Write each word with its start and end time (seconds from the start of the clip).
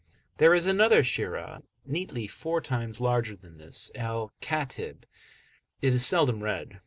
There 0.37 0.55
is 0.55 0.65
another 0.65 1.03
Sharh, 1.03 1.61
neatly 1.85 2.25
four 2.25 2.59
times 2.59 2.99
larger 2.99 3.35
than 3.35 3.59
this, 3.59 3.91
"Al 3.93 4.31
Khatib"; 4.41 5.03
it 5.79 5.93
is 5.93 6.03
seldom 6.03 6.41
read. 6.41 6.79